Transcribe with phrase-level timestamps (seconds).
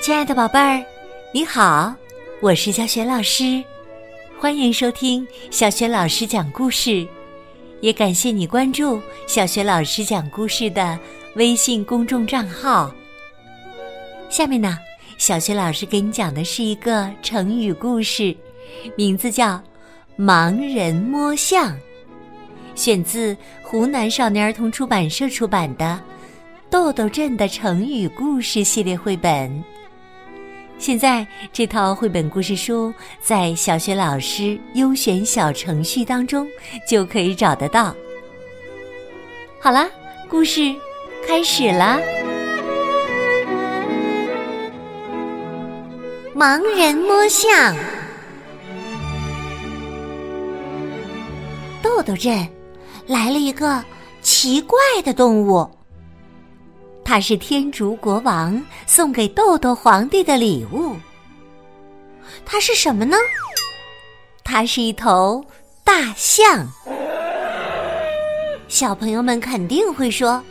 [0.00, 0.82] 亲爱的宝贝儿，
[1.34, 1.92] 你好，
[2.40, 3.62] 我是小雪老师，
[4.38, 7.06] 欢迎收听小雪老师讲故事，
[7.80, 10.96] 也感谢你关注小雪老师讲故事的
[11.34, 12.90] 微信公众账号。
[14.30, 14.78] 下面呢，
[15.18, 18.34] 小雪老师给你讲的是一个成语故事，
[18.96, 19.54] 名字叫
[20.16, 21.72] 《盲人摸象》，
[22.76, 26.00] 选自湖南少年儿童出版社出版的
[26.70, 29.52] 《豆豆镇的成语故事》系列绘本。
[30.78, 36.46] 现在这套绘本故事书在小学老师优选小程序当中
[36.88, 37.94] 就可以找得到。
[39.60, 39.88] 好啦，
[40.28, 40.72] 故事
[41.26, 41.98] 开始啦！
[46.34, 47.74] 盲人摸象。
[51.82, 52.48] 豆豆镇
[53.06, 53.84] 来了一个
[54.22, 55.68] 奇怪的动物。
[57.08, 60.94] 它是天竺国王送给豆豆皇帝的礼物。
[62.44, 63.16] 它是什么呢？
[64.44, 65.42] 它是一头
[65.82, 66.68] 大象。
[68.68, 70.44] 小朋友们肯定会说：“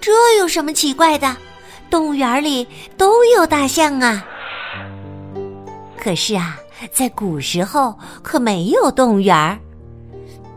[0.00, 1.36] 这有什么奇怪的？
[1.90, 2.64] 动物园里
[2.96, 4.24] 都有大象啊！”
[5.98, 6.56] 可是啊，
[6.92, 9.60] 在古时候可没有动物园，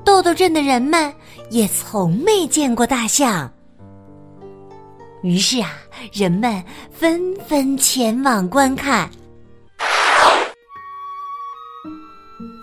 [0.05, 1.11] 豆豆镇的人们
[1.49, 3.51] 也从没见过大象。
[5.23, 5.71] 于是啊，
[6.11, 9.09] 人们纷纷前往观看。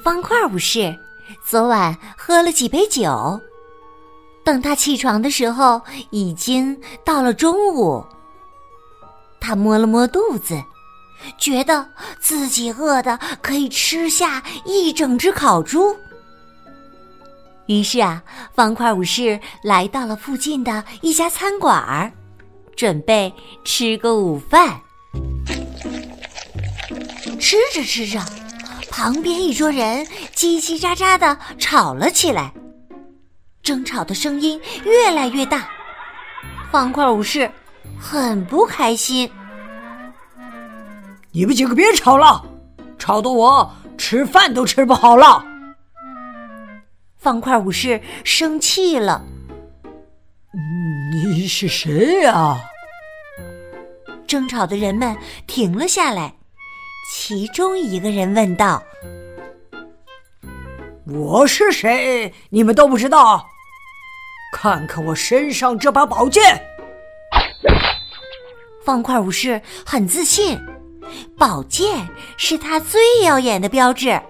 [0.04, 0.94] 方块武士
[1.42, 3.40] 昨晚喝了几杯酒，
[4.44, 5.80] 等他起床的时候，
[6.10, 8.04] 已经到了中午。
[9.40, 10.62] 他摸了摸肚子，
[11.38, 11.88] 觉得
[12.20, 15.96] 自己饿的可以吃下一整只烤猪。
[17.66, 18.22] 于是啊，
[18.54, 22.12] 方块武士来到了附近的一家餐馆儿。
[22.80, 23.30] 准备
[23.62, 24.80] 吃个午饭，
[27.38, 28.18] 吃着吃着，
[28.88, 30.02] 旁边一桌人
[30.34, 32.54] 叽叽喳喳的吵了起来，
[33.62, 35.68] 争吵的声音越来越大。
[36.72, 37.50] 方块武士
[38.00, 39.30] 很不开心
[41.32, 42.42] ：“你们几个别吵了，
[42.98, 45.44] 吵得我吃饭都吃不好了。”
[47.20, 49.22] 方块武士生气了
[51.12, 52.58] ：“你是谁呀？”
[54.30, 55.16] 争吵的人们
[55.48, 56.32] 停了下来，
[57.12, 58.80] 其中一个人问道
[61.04, 62.32] ：“我是谁？
[62.48, 63.44] 你们都不知道？
[64.52, 66.64] 看看我身上这把宝剑。”
[68.86, 70.56] 方块武士很自信，
[71.36, 74.22] 宝剑是他最耀眼的标志。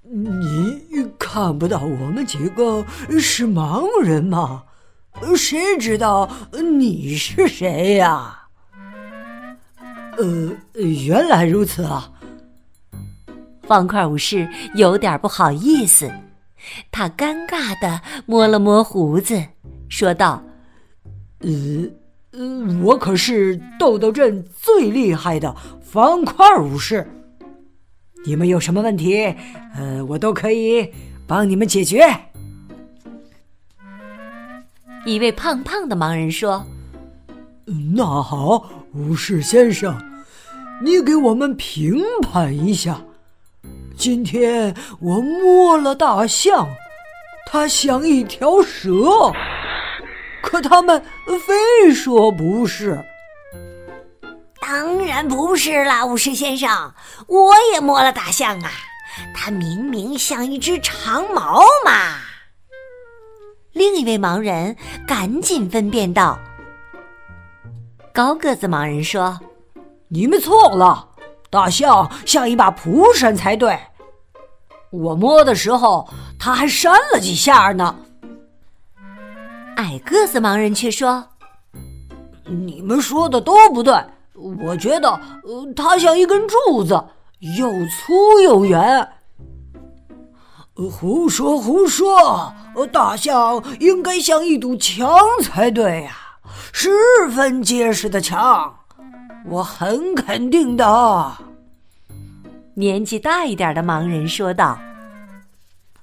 [0.00, 2.82] 你看不到我们几个
[3.20, 4.62] 是盲人吗？
[5.36, 8.44] 谁知道你是谁呀？
[10.18, 12.12] 呃，原来如此啊！
[13.62, 16.10] 方块武士有点不好意思，
[16.90, 19.42] 他尴尬的摸了摸胡子，
[19.88, 20.42] 说道
[21.40, 21.50] ：“呃，
[22.32, 27.06] 呃，我可是豆豆镇最厉害的方块武士，
[28.24, 29.34] 你们有什么问题，
[29.74, 30.92] 呃，我都可以
[31.26, 32.06] 帮你们解决。”
[35.04, 36.64] 一位胖胖的盲人说。
[37.96, 39.94] 那好，武士先生，
[40.82, 42.98] 你给我们评判一下。
[43.94, 46.66] 今天我摸了大象，
[47.46, 48.90] 它像一条蛇，
[50.42, 51.02] 可他们
[51.46, 53.04] 非说不是。
[54.62, 56.94] 当然不是啦，武士先生，
[57.26, 58.70] 我也摸了大象啊，
[59.34, 62.16] 它明明像一只长毛嘛。
[63.72, 64.74] 另一位盲人
[65.06, 66.38] 赶紧分辨道。
[68.16, 69.38] 高个子盲人说
[70.08, 71.10] ：“你们错了，
[71.50, 73.78] 大象像一把蒲扇才对。
[74.90, 77.94] 我摸的时候，它还扇了几下呢。”
[79.76, 81.22] 矮个子盲人却说
[82.48, 83.94] ：“你们说的都不对，
[84.66, 87.04] 我觉得，呃，它像一根柱子，
[87.58, 89.06] 又粗又圆。”
[90.90, 92.50] 胡说胡说！
[92.90, 95.06] 大象应该像一堵墙
[95.42, 96.16] 才对呀。
[96.78, 96.90] 十
[97.30, 98.80] 分结实的墙，
[99.46, 101.32] 我很肯定的。
[102.74, 104.78] 年纪大一点的盲人说道：“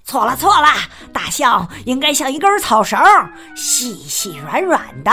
[0.03, 0.67] 错了，错了，
[1.13, 2.99] 大象应该像一根草绳，
[3.55, 5.11] 细细软软的。”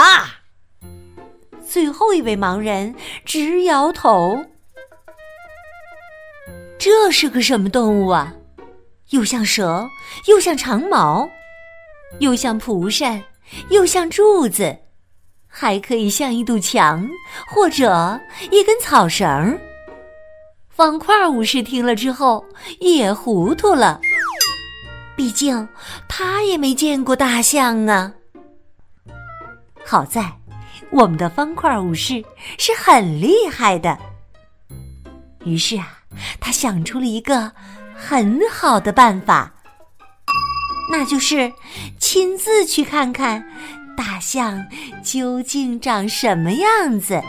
[1.68, 2.94] 最后一位盲人
[3.26, 4.42] 直摇头
[6.80, 8.32] ：“这是个什么动物啊？
[9.10, 9.86] 又像蛇，
[10.26, 11.28] 又像长矛，
[12.18, 13.22] 又像蒲扇，
[13.68, 14.74] 又像柱子。”
[15.50, 17.06] 还可以像一堵墙
[17.48, 18.18] 或者
[18.50, 19.58] 一根草绳。
[20.68, 22.42] 方块武士听了之后
[22.78, 24.00] 也糊涂了，
[25.14, 25.68] 毕竟
[26.08, 28.10] 他也没见过大象啊。
[29.84, 30.32] 好在
[30.90, 32.24] 我们的方块武士
[32.56, 33.98] 是很厉害的，
[35.44, 35.98] 于是啊，
[36.40, 37.52] 他想出了一个
[37.94, 39.52] 很好的办法，
[40.90, 41.52] 那就是
[41.98, 43.44] 亲自去看看
[44.00, 44.66] 大象
[45.04, 47.20] 究竟长什么样子。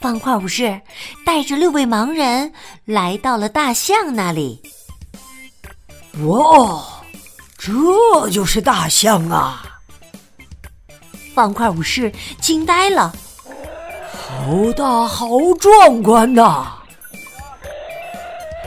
[0.00, 0.80] 方块武士
[1.24, 2.52] 带着六位盲人
[2.84, 4.60] 来到了大象那里。
[6.24, 6.84] 哇，
[7.56, 9.62] 这就是大象啊！
[11.32, 12.10] 方块武士
[12.40, 13.14] 惊呆了，
[14.12, 15.28] 好大，好
[15.60, 16.72] 壮观呐！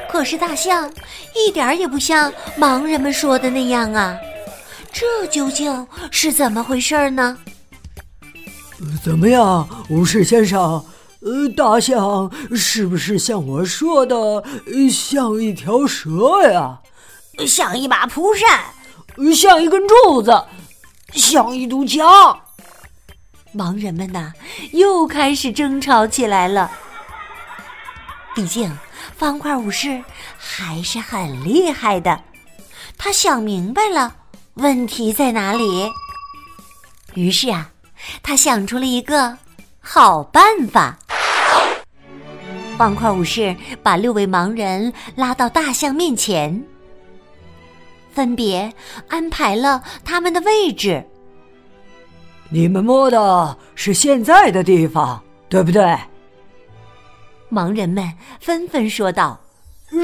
[0.10, 0.90] 可是大象
[1.36, 4.18] 一点也不像盲人们说的那样啊！
[4.92, 7.38] 这究竟是怎么回事呢？
[9.04, 10.86] 怎么样，武士先生？
[11.22, 14.44] 呃，大象是不是像我说的，
[14.90, 16.80] 像一条蛇呀？
[17.46, 18.64] 像一把蒲扇？
[19.36, 20.46] 像一根柱子？
[21.14, 22.40] 像一堵墙？
[23.54, 24.32] 盲人们呐，
[24.72, 26.72] 又开始争吵起来了。
[28.34, 28.72] 毕竟
[29.18, 30.02] 方块武士
[30.38, 32.22] 还是很厉害的，
[32.98, 34.16] 他想明白了
[34.60, 35.90] 问题在哪里。
[37.16, 37.72] 于是啊，
[38.22, 39.38] 他想出了一个
[39.80, 40.98] 好办法。
[42.78, 46.64] 方块武士把六位盲人拉到大象面前，
[48.14, 48.72] 分别
[49.10, 51.06] 安排了他们的位置。
[52.50, 55.98] 你们摸的是现在的地方，对不对？
[57.52, 59.40] 盲人们纷纷说道：“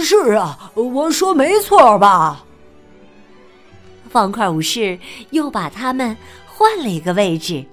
[0.03, 2.43] 是啊，我说没错吧？”
[4.15, 4.97] 方块武士
[5.31, 6.15] 又把他们
[6.47, 7.65] 换了一个位置，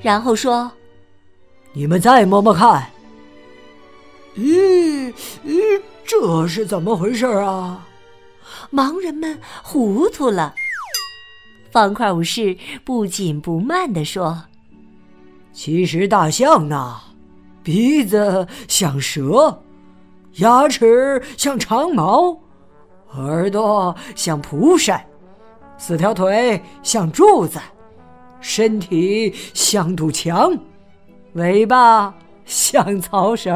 [0.00, 0.70] 然后说
[1.74, 2.88] ：“你们再摸摸看。”
[4.38, 5.12] 咦
[5.44, 7.84] 咦，这是怎么回事啊？
[8.72, 10.54] 盲人们糊涂了。
[11.72, 14.40] 方块武士不紧不慢地说
[15.52, 16.96] ：“其实大象呢，
[17.64, 19.60] 鼻子像蛇，
[20.34, 22.38] 牙齿像长矛，
[23.16, 25.04] 耳朵像蒲扇，
[25.78, 27.60] 四条腿像柱子，
[28.40, 30.56] 身体像堵墙，
[31.34, 32.14] 尾巴
[32.44, 33.54] 像草绳。”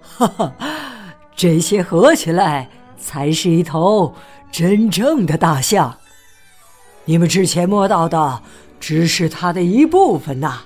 [0.00, 0.54] 哈哈，
[1.36, 2.68] 这些合起来
[2.98, 4.12] 才是一头
[4.50, 5.96] 真正的大象。
[7.04, 8.42] 你们之前摸到的
[8.80, 10.62] 只是它的一部分呐，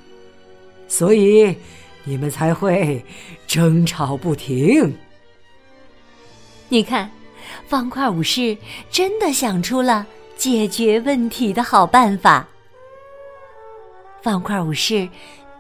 [0.89, 1.57] 所以
[2.05, 3.05] 你们才会
[3.47, 4.97] 争吵不停。
[6.69, 7.11] 你看，
[7.69, 8.57] 方块武士
[8.91, 10.07] 真的想出了
[10.43, 12.45] 解决问题的好办法。
[14.25, 15.09] 方块武士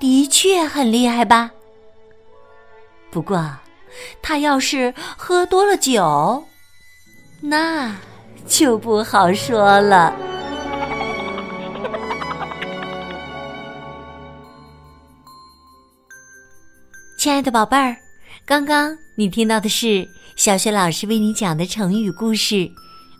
[0.00, 1.52] 的确很厉害吧？
[3.08, 3.48] 不过。
[4.20, 6.42] 他要是喝多了酒，
[7.40, 7.94] 那
[8.44, 10.16] 就不好说了。
[17.16, 17.94] 亲爱的宝贝儿，
[18.44, 22.54] 刚刚你听到的是小雪老师为你讲的成语故事《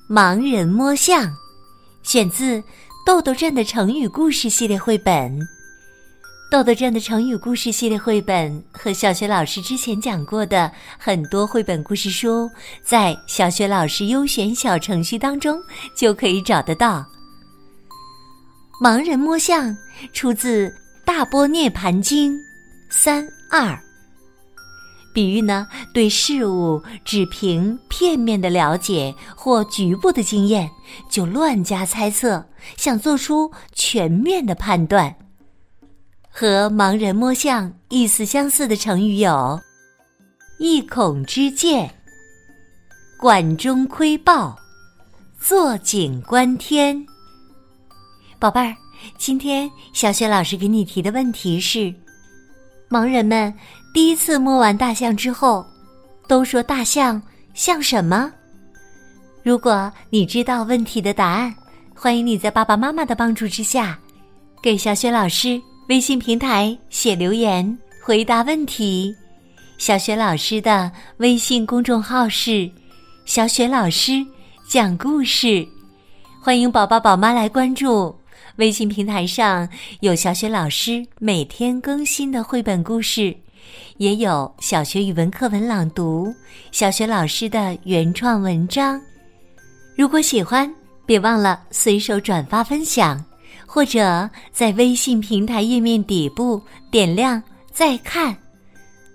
[0.08, 1.24] 盲人摸象》，
[2.02, 2.58] 选自
[3.06, 5.38] 《豆豆镇的成语故事》系列绘本。
[6.50, 12.50] 豆豆镇的成语故事系列绘本和小学老师之前讲过的很多绘本故事书，
[12.82, 15.58] 在小学老师优选小程序当中
[15.96, 17.06] 就可以找得到。
[18.82, 19.74] 盲人摸象
[20.12, 20.68] 出自
[21.06, 22.36] 《大波涅盘经》
[22.90, 23.82] 三二，
[25.12, 30.70] 比喻呢对事物只凭片面的了解或局部的经验
[31.08, 35.16] 就乱加猜测，想做出全面的判断。
[36.30, 39.60] 和盲人摸象意思相似的成语有
[40.58, 41.94] “一孔之见
[43.20, 44.58] ”“管中窥豹
[45.38, 47.06] ”“坐井观天”。
[48.40, 48.74] 宝贝儿，
[49.18, 51.94] 今天小雪老师给你提的问题是：
[52.88, 53.52] 盲人们
[53.92, 55.66] 第一次摸完大象之后，
[56.26, 57.20] 都说大象
[57.52, 58.32] 像什么？
[59.42, 61.54] 如果你知道问题的答案，
[61.94, 63.98] 欢迎你在爸爸妈妈的帮助之下，
[64.62, 65.60] 给小雪老师。
[65.88, 69.14] 微信平台写留言回答问题，
[69.76, 72.70] 小雪老师的微信公众号是
[73.26, 74.24] “小雪老师
[74.66, 75.66] 讲故事”，
[76.40, 78.14] 欢迎宝宝宝妈来关注。
[78.56, 79.68] 微信平台上
[80.00, 83.36] 有小雪老师每天更新的绘本故事，
[83.96, 86.32] 也有小学语文课文朗读，
[86.70, 89.00] 小学老师的原创文章。
[89.96, 90.72] 如果喜欢，
[91.04, 93.22] 别忘了随手转发分享。
[93.66, 98.36] 或者在微信平台页面底部点亮再看。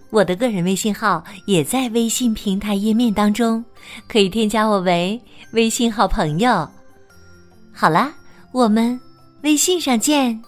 [0.09, 3.63] 我的个人微信号也在微信平台页面当中，
[4.07, 6.67] 可以添加我为微信好朋友。
[7.71, 8.11] 好啦，
[8.51, 8.99] 我们
[9.43, 10.41] 微信上见。